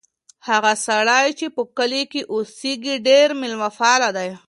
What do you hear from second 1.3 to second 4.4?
چې په کلي کې اوسیږي ډېر مېلمه پال دی.